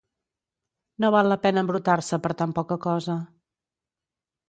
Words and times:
No 1.03 1.11
val 1.17 1.29
la 1.33 1.37
pena 1.45 1.65
embrutar-se 1.67 2.21
per 2.27 2.35
tan 2.43 2.59
poca 2.61 2.81
cosa. 2.91 3.23